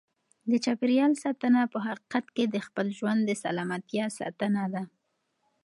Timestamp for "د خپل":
2.47-2.87